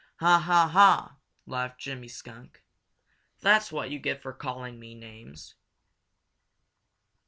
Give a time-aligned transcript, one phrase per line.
[0.15, 0.39] "Ha!
[0.39, 0.67] ha!
[0.67, 2.63] ha!" laughed Jimmy Skunk.
[3.41, 5.53] "That's what you get for calling me names."